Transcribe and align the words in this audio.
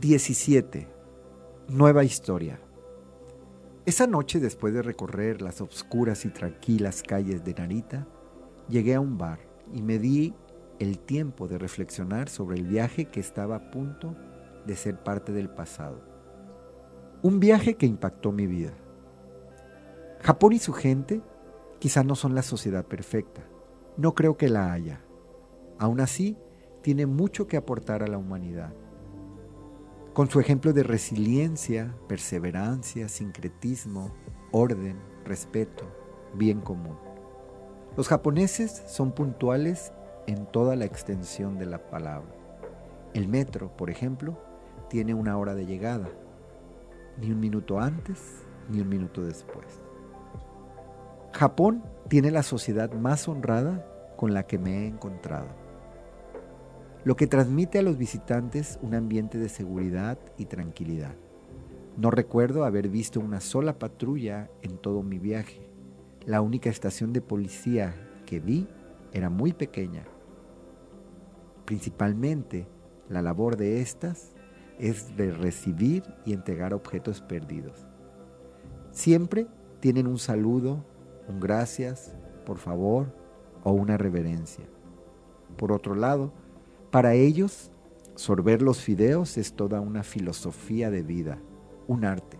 17. 0.00 0.88
Nueva 1.68 2.02
historia. 2.02 2.58
Esa 3.84 4.06
noche, 4.06 4.40
después 4.40 4.72
de 4.72 4.80
recorrer 4.80 5.42
las 5.42 5.60
obscuras 5.60 6.24
y 6.24 6.30
tranquilas 6.30 7.02
calles 7.02 7.44
de 7.44 7.52
Narita, 7.52 8.06
llegué 8.70 8.94
a 8.94 9.00
un 9.00 9.18
bar 9.18 9.40
y 9.70 9.82
me 9.82 9.98
di 9.98 10.34
el 10.78 10.98
tiempo 10.98 11.46
de 11.46 11.58
reflexionar 11.58 12.30
sobre 12.30 12.56
el 12.56 12.66
viaje 12.66 13.04
que 13.10 13.20
estaba 13.20 13.56
a 13.56 13.70
punto 13.70 14.16
de 14.64 14.76
ser 14.76 15.02
parte 15.02 15.30
del 15.30 15.50
pasado. 15.50 16.00
Un 17.20 17.38
viaje 17.38 17.74
que 17.74 17.86
impactó 17.86 18.32
mi 18.32 18.46
vida. 18.46 18.72
Japón 20.20 20.54
y 20.54 20.58
su 20.58 20.72
gente 20.72 21.20
quizá 21.80 22.02
no 22.02 22.14
son 22.14 22.34
la 22.34 22.42
sociedad 22.42 22.86
perfecta. 22.86 23.42
No 23.98 24.14
creo 24.14 24.38
que 24.38 24.48
la 24.48 24.72
haya. 24.72 25.04
Aún 25.78 26.00
así, 26.00 26.38
tiene 26.80 27.04
mucho 27.04 27.46
que 27.46 27.58
aportar 27.58 28.02
a 28.02 28.08
la 28.08 28.16
humanidad. 28.16 28.72
Con 30.14 30.28
su 30.28 30.40
ejemplo 30.40 30.74
de 30.74 30.82
resiliencia, 30.82 31.94
perseverancia, 32.06 33.08
sincretismo, 33.08 34.12
orden, 34.50 35.00
respeto, 35.24 35.86
bien 36.34 36.60
común. 36.60 36.98
Los 37.96 38.08
japoneses 38.08 38.82
son 38.88 39.12
puntuales 39.12 39.90
en 40.26 40.44
toda 40.44 40.76
la 40.76 40.84
extensión 40.84 41.58
de 41.58 41.64
la 41.64 41.88
palabra. 41.88 42.28
El 43.14 43.26
metro, 43.26 43.74
por 43.74 43.88
ejemplo, 43.88 44.38
tiene 44.90 45.14
una 45.14 45.38
hora 45.38 45.54
de 45.54 45.64
llegada, 45.64 46.10
ni 47.18 47.30
un 47.30 47.40
minuto 47.40 47.80
antes 47.80 48.44
ni 48.68 48.80
un 48.82 48.90
minuto 48.90 49.22
después. 49.22 49.82
Japón 51.32 51.82
tiene 52.08 52.30
la 52.30 52.42
sociedad 52.42 52.92
más 52.92 53.28
honrada 53.28 53.86
con 54.16 54.34
la 54.34 54.42
que 54.42 54.58
me 54.58 54.84
he 54.84 54.86
encontrado, 54.86 55.48
lo 57.04 57.16
que 57.16 57.26
transmite 57.26 57.78
a 57.78 57.82
los 57.82 57.98
visitantes 57.98 58.78
un 58.80 58.94
ambiente 58.94 59.38
de 59.38 59.48
seguridad 59.48 60.18
y 60.38 60.46
tranquilidad. 60.46 61.14
No 61.96 62.10
recuerdo 62.10 62.64
haber 62.64 62.88
visto 62.88 63.18
una 63.20 63.40
sola 63.40 63.78
patrulla 63.78 64.50
en 64.62 64.78
todo 64.78 65.02
mi 65.02 65.18
viaje. 65.18 65.68
La 66.24 66.40
única 66.40 66.70
estación 66.70 67.12
de 67.12 67.20
policía 67.20 67.94
que 68.24 68.38
vi 68.38 68.68
era 69.12 69.30
muy 69.30 69.52
pequeña. 69.52 70.04
Principalmente, 71.64 72.68
la 73.08 73.20
labor 73.20 73.56
de 73.56 73.80
estas 73.80 74.32
es 74.78 75.16
de 75.16 75.32
recibir 75.32 76.04
y 76.24 76.32
entregar 76.32 76.72
objetos 76.72 77.20
perdidos. 77.20 77.86
Siempre 78.92 79.48
tienen 79.80 80.06
un 80.06 80.18
saludo, 80.18 80.84
un 81.28 81.40
gracias, 81.40 82.14
por 82.46 82.58
favor 82.58 83.12
o 83.64 83.72
una 83.72 83.96
reverencia. 83.96 84.64
Por 85.56 85.72
otro 85.72 85.94
lado, 85.94 86.32
para 86.92 87.14
ellos, 87.14 87.72
sorber 88.16 88.60
los 88.60 88.82
fideos 88.82 89.38
es 89.38 89.54
toda 89.54 89.80
una 89.80 90.02
filosofía 90.02 90.90
de 90.90 91.02
vida, 91.02 91.38
un 91.88 92.04
arte. 92.04 92.38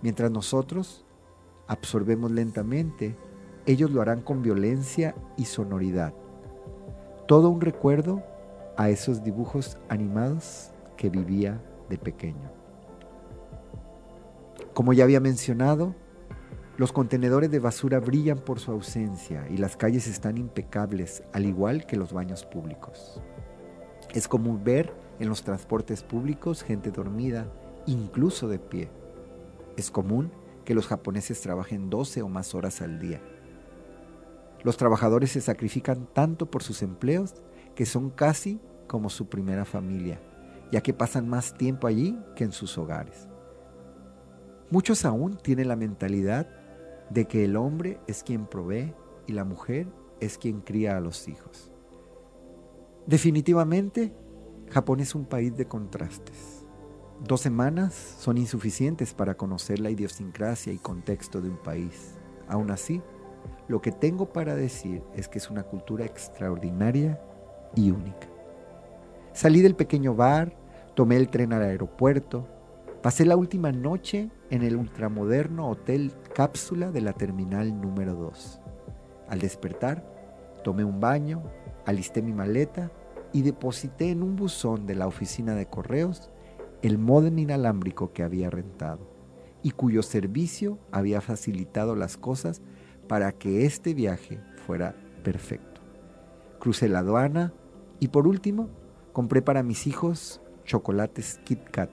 Mientras 0.00 0.30
nosotros 0.30 1.04
absorbemos 1.66 2.30
lentamente, 2.30 3.16
ellos 3.66 3.90
lo 3.90 4.00
harán 4.00 4.20
con 4.20 4.42
violencia 4.42 5.16
y 5.36 5.46
sonoridad. 5.46 6.14
Todo 7.26 7.50
un 7.50 7.60
recuerdo 7.60 8.22
a 8.76 8.90
esos 8.90 9.24
dibujos 9.24 9.76
animados 9.88 10.70
que 10.96 11.10
vivía 11.10 11.60
de 11.88 11.98
pequeño. 11.98 12.52
Como 14.72 14.92
ya 14.92 15.02
había 15.02 15.18
mencionado, 15.18 15.96
los 16.76 16.92
contenedores 16.92 17.50
de 17.50 17.58
basura 17.58 17.98
brillan 17.98 18.38
por 18.38 18.60
su 18.60 18.70
ausencia 18.70 19.48
y 19.50 19.56
las 19.56 19.76
calles 19.76 20.06
están 20.06 20.38
impecables, 20.38 21.24
al 21.32 21.44
igual 21.44 21.86
que 21.86 21.96
los 21.96 22.12
baños 22.12 22.44
públicos. 22.44 23.20
Es 24.14 24.28
común 24.28 24.62
ver 24.62 24.94
en 25.18 25.28
los 25.28 25.42
transportes 25.42 26.04
públicos 26.04 26.62
gente 26.62 26.92
dormida, 26.92 27.52
incluso 27.84 28.46
de 28.46 28.60
pie. 28.60 28.88
Es 29.76 29.90
común 29.90 30.30
que 30.64 30.72
los 30.72 30.86
japoneses 30.86 31.40
trabajen 31.40 31.90
12 31.90 32.22
o 32.22 32.28
más 32.28 32.54
horas 32.54 32.80
al 32.80 33.00
día. 33.00 33.20
Los 34.62 34.76
trabajadores 34.76 35.32
se 35.32 35.40
sacrifican 35.40 36.06
tanto 36.12 36.48
por 36.48 36.62
sus 36.62 36.82
empleos 36.82 37.34
que 37.74 37.86
son 37.86 38.08
casi 38.08 38.60
como 38.86 39.10
su 39.10 39.28
primera 39.28 39.64
familia, 39.64 40.20
ya 40.70 40.80
que 40.80 40.94
pasan 40.94 41.28
más 41.28 41.54
tiempo 41.54 41.88
allí 41.88 42.16
que 42.36 42.44
en 42.44 42.52
sus 42.52 42.78
hogares. 42.78 43.26
Muchos 44.70 45.04
aún 45.04 45.36
tienen 45.38 45.66
la 45.66 45.76
mentalidad 45.76 46.48
de 47.10 47.26
que 47.26 47.44
el 47.44 47.56
hombre 47.56 47.98
es 48.06 48.22
quien 48.22 48.46
provee 48.46 48.94
y 49.26 49.32
la 49.32 49.44
mujer 49.44 49.88
es 50.20 50.38
quien 50.38 50.60
cría 50.60 50.96
a 50.96 51.00
los 51.00 51.26
hijos. 51.26 51.73
Definitivamente, 53.06 54.14
Japón 54.70 55.00
es 55.00 55.14
un 55.14 55.26
país 55.26 55.56
de 55.56 55.66
contrastes. 55.66 56.64
Dos 57.20 57.42
semanas 57.42 57.94
son 58.18 58.38
insuficientes 58.38 59.12
para 59.12 59.36
conocer 59.36 59.78
la 59.78 59.90
idiosincrasia 59.90 60.72
y 60.72 60.78
contexto 60.78 61.40
de 61.40 61.50
un 61.50 61.58
país. 61.58 62.14
Aún 62.48 62.70
así, 62.70 63.02
lo 63.68 63.82
que 63.82 63.92
tengo 63.92 64.32
para 64.32 64.54
decir 64.54 65.02
es 65.14 65.28
que 65.28 65.38
es 65.38 65.50
una 65.50 65.64
cultura 65.64 66.04
extraordinaria 66.04 67.20
y 67.74 67.90
única. 67.90 68.28
Salí 69.32 69.60
del 69.60 69.74
pequeño 69.74 70.14
bar, 70.14 70.56
tomé 70.94 71.16
el 71.16 71.28
tren 71.28 71.52
al 71.52 71.62
aeropuerto, 71.62 72.48
pasé 73.02 73.26
la 73.26 73.36
última 73.36 73.70
noche 73.70 74.30
en 74.50 74.62
el 74.62 74.76
ultramoderno 74.76 75.68
hotel 75.68 76.12
cápsula 76.34 76.90
de 76.90 77.00
la 77.02 77.12
terminal 77.12 77.80
número 77.80 78.14
2. 78.14 78.60
Al 79.28 79.38
despertar, 79.40 80.04
tomé 80.62 80.84
un 80.84 81.00
baño, 81.00 81.42
alisté 81.84 82.22
mi 82.22 82.32
maleta 82.32 82.90
y 83.32 83.42
deposité 83.42 84.10
en 84.10 84.22
un 84.22 84.36
buzón 84.36 84.86
de 84.86 84.94
la 84.94 85.06
oficina 85.06 85.54
de 85.54 85.66
correos 85.66 86.30
el 86.82 86.98
modem 86.98 87.38
inalámbrico 87.38 88.12
que 88.12 88.22
había 88.22 88.50
rentado 88.50 89.10
y 89.62 89.70
cuyo 89.70 90.02
servicio 90.02 90.78
había 90.92 91.20
facilitado 91.20 91.96
las 91.96 92.16
cosas 92.16 92.60
para 93.08 93.32
que 93.32 93.64
este 93.64 93.94
viaje 93.94 94.40
fuera 94.66 94.94
perfecto. 95.22 95.80
Crucé 96.60 96.88
la 96.88 96.98
aduana 97.00 97.54
y 98.00 98.08
por 98.08 98.26
último 98.26 98.68
compré 99.12 99.40
para 99.40 99.62
mis 99.62 99.86
hijos 99.86 100.42
chocolates 100.64 101.40
Kit 101.44 101.64
Kat, 101.70 101.90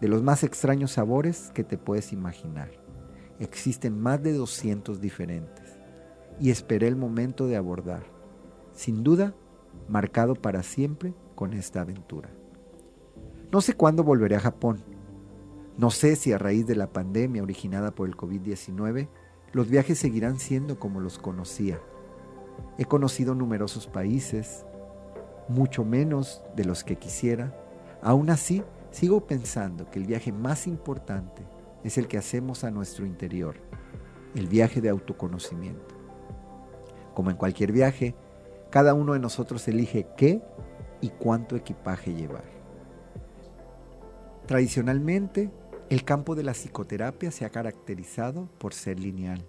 de 0.00 0.08
los 0.08 0.22
más 0.22 0.42
extraños 0.42 0.92
sabores 0.92 1.50
que 1.54 1.64
te 1.64 1.78
puedes 1.78 2.12
imaginar. 2.12 2.70
Existen 3.38 3.98
más 4.00 4.22
de 4.22 4.32
200 4.32 5.00
diferentes 5.00 5.78
y 6.40 6.50
esperé 6.50 6.88
el 6.88 6.96
momento 6.96 7.46
de 7.46 7.56
abordar. 7.56 8.15
Sin 8.76 9.02
duda, 9.02 9.34
marcado 9.88 10.34
para 10.34 10.62
siempre 10.62 11.14
con 11.34 11.54
esta 11.54 11.80
aventura. 11.80 12.28
No 13.50 13.62
sé 13.62 13.72
cuándo 13.72 14.04
volveré 14.04 14.36
a 14.36 14.40
Japón. 14.40 14.84
No 15.78 15.90
sé 15.90 16.14
si 16.14 16.32
a 16.32 16.38
raíz 16.38 16.66
de 16.66 16.76
la 16.76 16.92
pandemia 16.92 17.42
originada 17.42 17.94
por 17.94 18.06
el 18.06 18.16
COVID-19, 18.16 19.08
los 19.52 19.68
viajes 19.70 19.98
seguirán 19.98 20.38
siendo 20.38 20.78
como 20.78 21.00
los 21.00 21.18
conocía. 21.18 21.80
He 22.76 22.84
conocido 22.84 23.34
numerosos 23.34 23.86
países, 23.86 24.66
mucho 25.48 25.82
menos 25.82 26.42
de 26.54 26.66
los 26.66 26.84
que 26.84 26.96
quisiera. 26.96 27.58
Aún 28.02 28.28
así, 28.28 28.62
sigo 28.90 29.26
pensando 29.26 29.90
que 29.90 29.98
el 29.98 30.04
viaje 30.04 30.32
más 30.32 30.66
importante 30.66 31.46
es 31.82 31.96
el 31.96 32.08
que 32.08 32.18
hacemos 32.18 32.62
a 32.62 32.70
nuestro 32.70 33.06
interior, 33.06 33.56
el 34.34 34.48
viaje 34.48 34.82
de 34.82 34.90
autoconocimiento. 34.90 35.94
Como 37.14 37.30
en 37.30 37.38
cualquier 37.38 37.72
viaje, 37.72 38.14
cada 38.76 38.92
uno 38.92 39.14
de 39.14 39.20
nosotros 39.20 39.66
elige 39.68 40.06
qué 40.18 40.42
y 41.00 41.08
cuánto 41.08 41.56
equipaje 41.56 42.12
llevar. 42.12 42.44
Tradicionalmente, 44.44 45.50
el 45.88 46.04
campo 46.04 46.34
de 46.34 46.42
la 46.42 46.52
psicoterapia 46.52 47.30
se 47.30 47.46
ha 47.46 47.48
caracterizado 47.48 48.50
por 48.58 48.74
ser 48.74 49.00
lineal, 49.00 49.48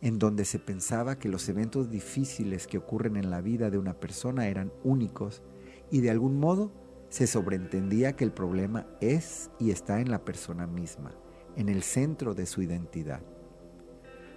en 0.00 0.20
donde 0.20 0.44
se 0.44 0.60
pensaba 0.60 1.18
que 1.18 1.28
los 1.28 1.48
eventos 1.48 1.90
difíciles 1.90 2.68
que 2.68 2.78
ocurren 2.78 3.16
en 3.16 3.30
la 3.30 3.40
vida 3.40 3.68
de 3.68 3.78
una 3.78 3.94
persona 3.94 4.46
eran 4.46 4.72
únicos 4.84 5.42
y 5.90 6.00
de 6.00 6.12
algún 6.12 6.38
modo 6.38 6.70
se 7.08 7.26
sobreentendía 7.26 8.12
que 8.12 8.22
el 8.22 8.30
problema 8.30 8.86
es 9.00 9.50
y 9.58 9.72
está 9.72 10.00
en 10.00 10.08
la 10.08 10.24
persona 10.24 10.68
misma, 10.68 11.16
en 11.56 11.68
el 11.68 11.82
centro 11.82 12.32
de 12.32 12.46
su 12.46 12.62
identidad. 12.62 13.22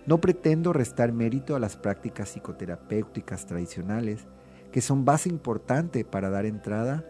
No 0.05 0.19
pretendo 0.19 0.73
restar 0.73 1.11
mérito 1.11 1.55
a 1.55 1.59
las 1.59 1.77
prácticas 1.77 2.29
psicoterapéuticas 2.29 3.45
tradicionales, 3.45 4.27
que 4.71 4.81
son 4.81 5.05
base 5.05 5.29
importante 5.29 6.03
para 6.05 6.29
dar 6.29 6.45
entrada 6.45 7.05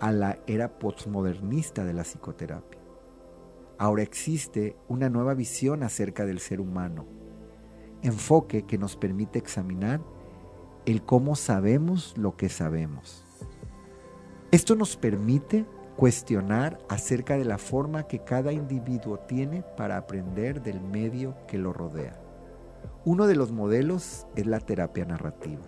a 0.00 0.10
la 0.10 0.38
era 0.46 0.78
postmodernista 0.78 1.84
de 1.84 1.92
la 1.92 2.02
psicoterapia. 2.02 2.80
Ahora 3.78 4.02
existe 4.02 4.76
una 4.88 5.08
nueva 5.08 5.34
visión 5.34 5.82
acerca 5.82 6.24
del 6.24 6.40
ser 6.40 6.60
humano, 6.60 7.06
enfoque 8.02 8.64
que 8.66 8.78
nos 8.78 8.96
permite 8.96 9.38
examinar 9.38 10.00
el 10.86 11.02
cómo 11.02 11.36
sabemos 11.36 12.14
lo 12.16 12.36
que 12.36 12.48
sabemos. 12.48 13.24
Esto 14.50 14.74
nos 14.74 14.96
permite 14.96 15.66
cuestionar 15.96 16.78
acerca 16.88 17.36
de 17.36 17.44
la 17.44 17.58
forma 17.58 18.04
que 18.04 18.20
cada 18.20 18.52
individuo 18.52 19.18
tiene 19.18 19.62
para 19.76 19.96
aprender 19.96 20.62
del 20.62 20.80
medio 20.80 21.36
que 21.46 21.58
lo 21.58 21.72
rodea. 21.72 22.23
Uno 23.04 23.26
de 23.26 23.36
los 23.36 23.52
modelos 23.52 24.26
es 24.36 24.46
la 24.46 24.60
terapia 24.60 25.04
narrativa. 25.04 25.62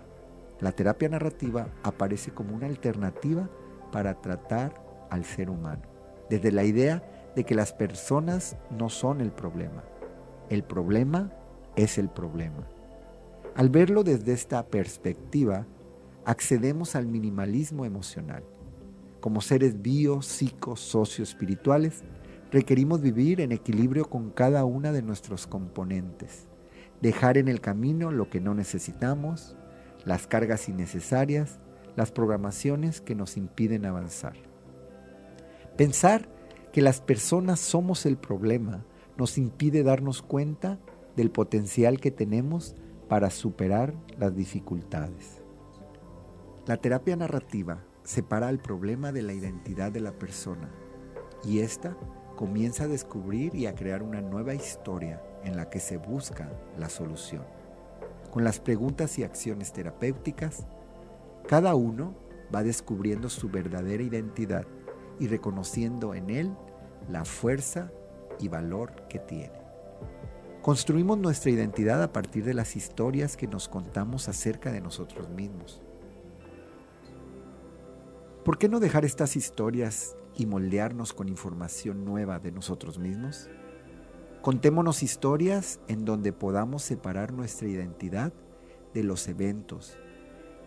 La 0.60 0.72
terapia 0.72 1.08
narrativa 1.08 1.68
aparece 1.82 2.30
como 2.30 2.54
una 2.54 2.66
alternativa 2.66 3.48
para 3.92 4.20
tratar 4.20 4.74
al 5.10 5.24
ser 5.24 5.50
humano. 5.50 5.82
desde 6.28 6.50
la 6.50 6.64
idea 6.64 7.02
de 7.36 7.44
que 7.44 7.54
las 7.54 7.72
personas 7.72 8.56
no 8.70 8.88
son 8.88 9.20
el 9.20 9.30
problema. 9.30 9.84
El 10.50 10.64
problema 10.64 11.32
es 11.76 11.98
el 11.98 12.08
problema. 12.08 12.66
Al 13.54 13.70
verlo 13.70 14.02
desde 14.02 14.32
esta 14.32 14.66
perspectiva, 14.66 15.66
accedemos 16.24 16.96
al 16.96 17.06
minimalismo 17.06 17.84
emocional. 17.84 18.42
Como 19.20 19.40
seres 19.40 19.80
bio, 19.80 20.22
psico, 20.22 20.76
socio 20.76 21.22
espirituales, 21.22 22.02
requerimos 22.50 23.00
vivir 23.00 23.40
en 23.40 23.52
equilibrio 23.52 24.04
con 24.08 24.30
cada 24.30 24.64
una 24.64 24.92
de 24.92 25.02
nuestros 25.02 25.46
componentes, 25.46 26.48
dejar 27.00 27.38
en 27.38 27.48
el 27.48 27.60
camino 27.60 28.10
lo 28.10 28.30
que 28.30 28.40
no 28.40 28.54
necesitamos, 28.54 29.56
las 30.04 30.26
cargas 30.26 30.68
innecesarias, 30.68 31.58
las 31.96 32.12
programaciones 32.12 33.00
que 33.00 33.14
nos 33.14 33.36
impiden 33.36 33.86
avanzar. 33.86 34.34
Pensar 35.76 36.28
que 36.72 36.82
las 36.82 37.00
personas 37.00 37.60
somos 37.60 38.06
el 38.06 38.16
problema 38.16 38.84
nos 39.16 39.38
impide 39.38 39.82
darnos 39.82 40.22
cuenta 40.22 40.78
del 41.16 41.30
potencial 41.30 42.00
que 42.00 42.10
tenemos 42.10 42.76
para 43.08 43.30
superar 43.30 43.94
las 44.18 44.34
dificultades. 44.34 45.42
La 46.66 46.76
terapia 46.76 47.16
narrativa 47.16 47.82
separa 48.02 48.50
el 48.50 48.58
problema 48.58 49.12
de 49.12 49.22
la 49.22 49.32
identidad 49.32 49.90
de 49.90 50.00
la 50.00 50.12
persona 50.12 50.70
y 51.44 51.60
ésta 51.60 51.96
comienza 52.36 52.84
a 52.84 52.88
descubrir 52.88 53.54
y 53.54 53.66
a 53.66 53.74
crear 53.74 54.02
una 54.02 54.20
nueva 54.20 54.54
historia 54.54 55.22
en 55.46 55.56
la 55.56 55.70
que 55.70 55.80
se 55.80 55.96
busca 55.96 56.50
la 56.76 56.88
solución. 56.88 57.44
Con 58.30 58.44
las 58.44 58.60
preguntas 58.60 59.18
y 59.18 59.22
acciones 59.22 59.72
terapéuticas, 59.72 60.66
cada 61.48 61.74
uno 61.74 62.14
va 62.54 62.62
descubriendo 62.62 63.28
su 63.28 63.48
verdadera 63.48 64.02
identidad 64.02 64.66
y 65.18 65.28
reconociendo 65.28 66.14
en 66.14 66.30
él 66.30 66.54
la 67.08 67.24
fuerza 67.24 67.90
y 68.38 68.48
valor 68.48 69.06
que 69.08 69.20
tiene. 69.20 69.58
Construimos 70.62 71.16
nuestra 71.16 71.52
identidad 71.52 72.02
a 72.02 72.12
partir 72.12 72.44
de 72.44 72.52
las 72.52 72.74
historias 72.74 73.36
que 73.36 73.46
nos 73.46 73.68
contamos 73.68 74.28
acerca 74.28 74.72
de 74.72 74.80
nosotros 74.80 75.28
mismos. 75.30 75.80
¿Por 78.44 78.58
qué 78.58 78.68
no 78.68 78.80
dejar 78.80 79.04
estas 79.04 79.36
historias 79.36 80.16
y 80.34 80.46
moldearnos 80.46 81.12
con 81.12 81.28
información 81.28 82.04
nueva 82.04 82.40
de 82.40 82.50
nosotros 82.50 82.98
mismos? 82.98 83.48
Contémonos 84.46 85.02
historias 85.02 85.80
en 85.88 86.04
donde 86.04 86.32
podamos 86.32 86.84
separar 86.84 87.32
nuestra 87.32 87.66
identidad 87.66 88.32
de 88.94 89.02
los 89.02 89.26
eventos 89.26 89.98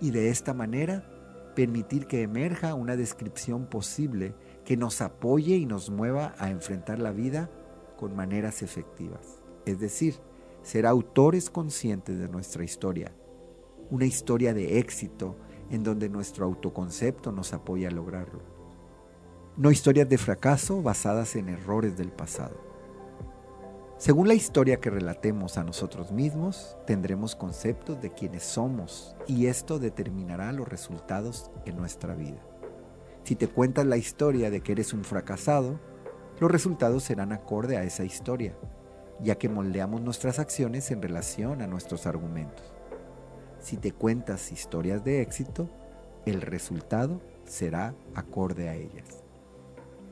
y 0.02 0.12
de 0.12 0.28
esta 0.32 0.54
manera 0.54 1.10
permitir 1.56 2.06
que 2.06 2.22
emerja 2.22 2.74
una 2.74 2.98
descripción 2.98 3.68
posible 3.68 4.36
que 4.66 4.76
nos 4.76 5.00
apoye 5.00 5.56
y 5.56 5.66
nos 5.66 5.92
mueva 5.92 6.36
a 6.40 6.50
enfrentar 6.50 7.00
la 7.00 7.14
vida 7.14 7.50
con 7.96 8.18
maneras 8.18 8.64
efectivas. 8.64 9.42
Es 9.66 9.80
decir, 9.80 10.16
ser 10.62 10.86
autores 10.86 11.50
conscientes 11.50 12.20
de 12.20 12.28
nuestra 12.28 12.66
historia. 12.66 13.14
Una 13.90 14.06
historia 14.06 14.54
de 14.54 14.80
éxito 14.80 15.38
en 15.70 15.84
donde 15.84 16.10
nuestro 16.10 16.44
autoconcepto 16.44 17.32
nos 17.32 17.54
apoya 17.54 17.88
a 17.88 17.92
lograrlo. 17.92 18.42
No 19.56 19.72
historias 19.72 20.10
de 20.10 20.18
fracaso 20.18 20.82
basadas 20.82 21.38
en 21.38 21.48
errores 21.48 21.96
del 21.96 22.12
pasado. 22.12 22.69
Según 24.00 24.30
la 24.30 24.34
historia 24.34 24.80
que 24.80 24.90
relatemos 24.90 25.58
a 25.58 25.66
nosotros 25.66 26.14
mismos, 26.14 26.78
tendremos 26.88 27.36
conceptos 27.36 28.02
de 28.02 28.14
quiénes 28.14 28.44
somos 28.44 29.14
y 29.28 29.48
esto 29.48 29.78
determinará 29.78 30.54
los 30.54 30.70
resultados 30.70 31.52
en 31.66 31.76
nuestra 31.76 32.16
vida. 32.16 32.40
Si 33.26 33.36
te 33.36 33.50
cuentas 33.50 33.86
la 33.86 33.98
historia 33.98 34.50
de 34.50 34.62
que 34.62 34.72
eres 34.72 34.94
un 34.94 35.04
fracasado, 35.04 35.82
los 36.40 36.50
resultados 36.50 37.04
serán 37.04 37.34
acorde 37.34 37.76
a 37.76 37.84
esa 37.84 38.06
historia, 38.06 38.56
ya 39.22 39.36
que 39.36 39.50
moldeamos 39.50 40.00
nuestras 40.00 40.40
acciones 40.40 40.92
en 40.92 41.02
relación 41.02 41.62
a 41.62 41.68
nuestros 41.68 42.08
argumentos. 42.08 42.74
Si 43.60 43.76
te 43.76 43.92
cuentas 43.92 44.54
historias 44.54 45.04
de 45.04 45.22
éxito, 45.22 45.70
el 46.26 46.40
resultado 46.40 47.20
será 47.44 47.94
acorde 48.16 48.70
a 48.70 48.76
ellas. 48.76 49.29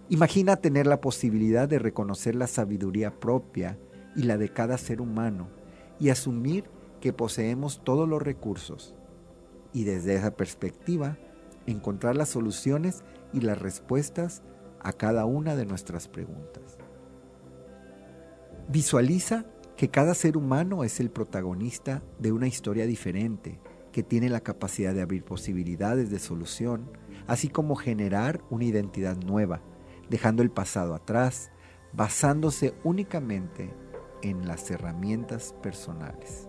Imagina 0.09 0.55
tener 0.55 0.87
la 0.87 1.01
posibilidad 1.01 1.67
de 1.67 1.79
reconocer 1.79 2.33
la 2.35 2.47
sabiduría 2.47 3.19
propia 3.19 3.77
y 4.15 4.23
la 4.23 4.37
de 4.37 4.49
cada 4.49 4.77
ser 4.77 5.01
humano 5.01 5.49
y 5.99 6.09
asumir 6.09 6.63
que 7.01 7.11
poseemos 7.11 7.83
todos 7.83 8.07
los 8.07 8.21
recursos 8.21 8.95
y 9.73 9.83
desde 9.83 10.15
esa 10.15 10.31
perspectiva 10.31 11.17
encontrar 11.65 12.15
las 12.15 12.29
soluciones 12.29 13.03
y 13.33 13.41
las 13.41 13.61
respuestas 13.61 14.43
a 14.79 14.93
cada 14.93 15.25
una 15.25 15.57
de 15.57 15.65
nuestras 15.65 16.07
preguntas. 16.07 16.77
Visualiza 18.69 19.45
que 19.75 19.89
cada 19.89 20.13
ser 20.13 20.37
humano 20.37 20.85
es 20.85 21.01
el 21.01 21.09
protagonista 21.09 22.01
de 22.17 22.31
una 22.31 22.47
historia 22.47 22.85
diferente, 22.85 23.59
que 23.91 24.03
tiene 24.03 24.29
la 24.29 24.39
capacidad 24.39 24.93
de 24.93 25.01
abrir 25.01 25.23
posibilidades 25.23 26.09
de 26.09 26.19
solución, 26.19 26.89
así 27.27 27.49
como 27.49 27.75
generar 27.75 28.41
una 28.49 28.65
identidad 28.65 29.17
nueva, 29.17 29.61
dejando 30.09 30.43
el 30.43 30.51
pasado 30.51 30.95
atrás, 30.95 31.51
basándose 31.93 32.73
únicamente 32.83 33.73
en 34.21 34.47
las 34.47 34.69
herramientas 34.71 35.53
personales. 35.61 36.47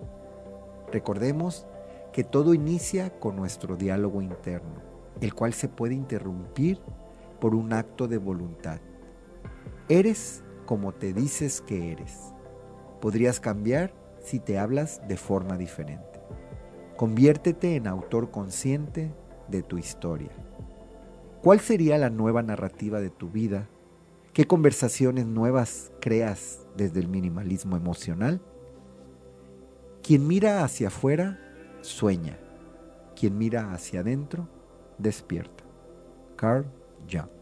Recordemos 0.93 1.67
que 2.13 2.25
todo 2.25 2.55
inicia 2.55 3.19
con 3.19 3.37
nuestro 3.37 3.77
diálogo 3.77 4.23
interno 4.23 4.89
el 5.21 5.35
cual 5.35 5.53
se 5.53 5.69
puede 5.69 5.95
interrumpir 5.95 6.81
por 7.41 7.55
un 7.55 7.73
acto 7.73 8.09
de 8.09 8.19
voluntad. 8.19 8.79
Eres 9.89 10.43
como 10.67 10.93
te 10.93 11.13
dices 11.13 11.61
que 11.61 11.93
eres. 11.93 12.35
Podrías 13.01 13.41
cambiar 13.41 13.95
si 14.23 14.39
te 14.39 14.59
hablas 14.59 15.07
de 15.09 15.17
forma 15.17 15.57
diferente. 15.57 16.21
Conviértete 16.97 17.77
en 17.77 17.87
autor 17.87 18.31
consciente 18.31 19.15
de 19.49 19.63
tu 19.63 19.79
historia. 19.79 20.33
¿Cuál 21.43 21.61
sería 21.61 21.99
la 21.99 22.11
nueva 22.11 22.43
narrativa 22.43 23.01
de 23.01 23.11
tu 23.11 23.31
vida? 23.31 23.69
¿Qué 24.33 24.47
conversaciones 24.47 25.25
nuevas 25.27 25.93
creas 26.01 26.67
desde 26.77 26.99
el 26.99 27.07
minimalismo 27.07 27.77
emocional? 27.77 28.41
Quien 30.03 30.27
mira 30.27 30.65
hacia 30.65 30.89
afuera, 30.89 31.39
sueña. 31.81 32.39
Quien 33.15 33.39
mira 33.39 33.73
hacia 33.73 34.01
adentro, 34.01 34.49
despierta. 34.99 35.63
Carl 36.37 36.67
Jung. 37.09 37.38